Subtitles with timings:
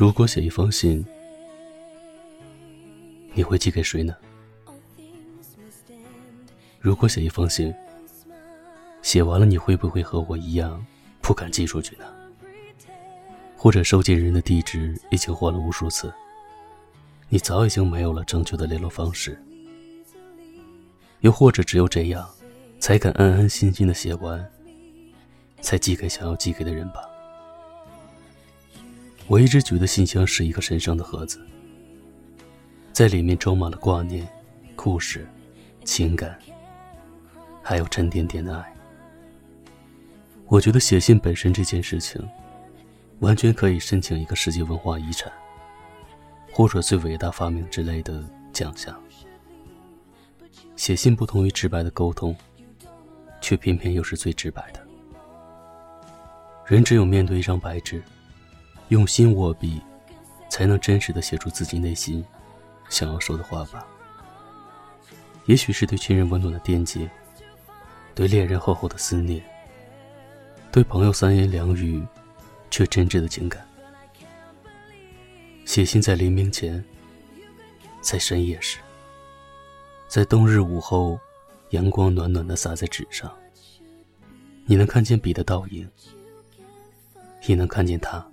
[0.00, 1.04] 如果写一封信，
[3.34, 4.16] 你会寄给谁呢？
[6.80, 7.70] 如果写一封信，
[9.02, 10.82] 写完了你会不会和我一样
[11.20, 12.06] 不敢寄出去呢？
[13.58, 16.10] 或者收件人的地址已经换了无数次，
[17.28, 19.38] 你早已经没有了正确的联络方式。
[21.20, 22.26] 又或者只有这样，
[22.78, 24.50] 才敢安安心心的写完，
[25.60, 27.02] 才寄给想要寄给的人吧。
[29.30, 31.40] 我一直觉得信箱是一个神圣的盒子，
[32.92, 34.28] 在里面装满了挂念、
[34.74, 35.24] 故事、
[35.84, 36.36] 情感，
[37.62, 38.76] 还有沉甸甸的爱。
[40.48, 42.20] 我觉得写信本身这件事情。
[43.20, 45.30] 完全可以申请一个世界文化遗产，
[46.50, 48.98] 或者最伟大发明之类的奖项。
[50.74, 52.34] 写信不同于直白的沟通，
[53.42, 54.80] 却偏偏又是最直白的。
[56.64, 58.02] 人只有面对一张白纸，
[58.90, 59.82] 用心握笔，
[60.48, 62.24] 才能真实的写出自己内心
[62.88, 63.84] 想要说的话吧。
[65.46, 67.08] 也许是对亲人温暖的惦记，
[68.14, 69.42] 对恋人厚厚的思念，
[70.70, 72.06] 对朋友三言两语。
[72.72, 73.66] 却真挚的情感。
[75.64, 76.84] 写信在黎明前，
[78.00, 78.78] 在深夜时，
[80.06, 81.18] 在冬日午后，
[81.70, 83.28] 阳光暖暖的洒在纸上。
[84.66, 85.90] 你能看见笔的倒影，
[87.48, 88.24] 也能看见他。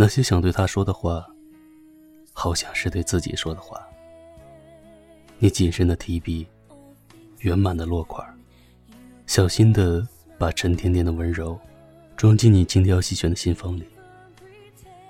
[0.00, 1.26] 那些想对他说的话，
[2.32, 3.84] 好像是对自己说的话。
[5.40, 6.46] 你谨慎的提笔，
[7.40, 8.24] 圆满的落款，
[9.26, 10.06] 小心的
[10.38, 11.58] 把沉甸甸的温柔。
[12.16, 13.88] 装进你精挑细选的信封里，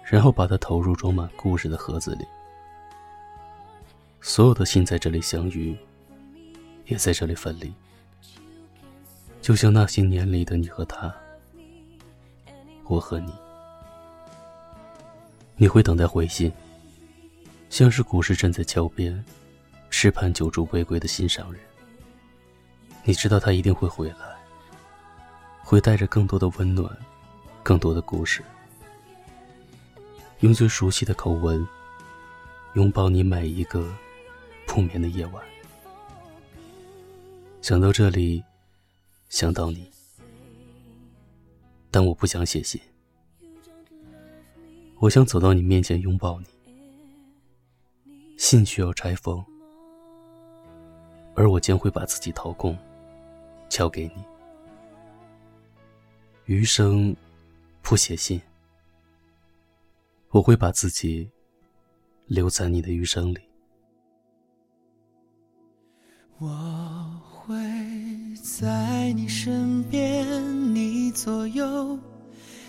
[0.05, 2.25] 然后把它投入装满故事的盒子里。
[4.23, 5.77] 所有的信在这里相遇，
[6.87, 7.71] 也在这里分离。
[9.43, 11.15] 就像那些年里的你和他，
[12.85, 13.35] 我和你。
[15.61, 16.53] 你会等待回信，
[17.69, 19.25] 像是古时站在桥边，
[19.91, 21.61] 痴盼久住未归的心上人。
[23.03, 24.39] 你知道他一定会回来。
[25.65, 26.97] 会带着更多的温暖，
[27.63, 28.43] 更多的故事，
[30.41, 31.67] 用最熟悉的口吻
[32.73, 33.87] 拥抱你每一个
[34.67, 35.45] 不眠的夜晚。
[37.61, 38.43] 想到这里，
[39.29, 39.91] 想到你，
[41.91, 42.81] 但我不想写信。
[45.01, 46.47] 我想走到你面前拥抱你。
[48.37, 49.45] 信需要拆封，
[51.35, 52.77] 而我将会把自己掏空，
[53.69, 54.25] 交给你。
[56.47, 57.15] 余生，
[57.83, 58.41] 不写信。
[60.31, 61.29] 我会把自己
[62.27, 63.41] 留在你的余生里。
[66.39, 66.49] 我
[67.23, 67.57] 会
[68.43, 71.99] 在你身边，你左右，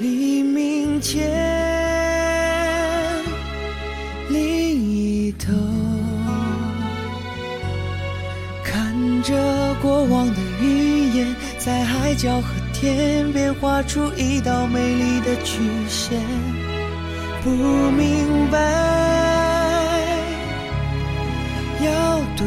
[0.00, 1.28] 黎明前
[4.30, 5.52] 另一头，
[8.62, 8.94] 看
[9.24, 9.34] 着
[9.82, 11.26] 过往的云烟。
[11.58, 16.20] 在海角和天边画出一道美丽的曲线，
[17.42, 18.56] 不明白
[21.84, 22.46] 要多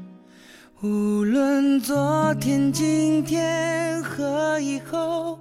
[0.83, 5.37] 无论昨天、今天和以后，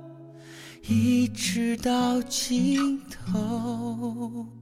[0.86, 4.59] 一直到尽头。